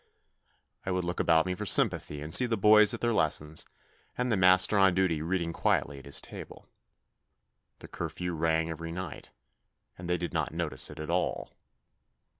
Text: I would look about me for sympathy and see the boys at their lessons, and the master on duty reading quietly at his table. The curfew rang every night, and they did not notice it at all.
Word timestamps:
I 0.83 0.89
would 0.89 1.03
look 1.05 1.19
about 1.19 1.45
me 1.45 1.53
for 1.53 1.67
sympathy 1.67 2.23
and 2.23 2.33
see 2.33 2.47
the 2.47 2.57
boys 2.57 2.91
at 2.91 3.01
their 3.01 3.13
lessons, 3.13 3.67
and 4.17 4.31
the 4.31 4.35
master 4.35 4.75
on 4.79 4.95
duty 4.95 5.21
reading 5.21 5.53
quietly 5.53 5.99
at 5.99 6.05
his 6.05 6.19
table. 6.19 6.67
The 7.77 7.87
curfew 7.87 8.33
rang 8.33 8.67
every 8.71 8.91
night, 8.91 9.29
and 9.99 10.09
they 10.09 10.17
did 10.17 10.33
not 10.33 10.55
notice 10.55 10.89
it 10.89 10.99
at 10.99 11.11
all. 11.11 11.51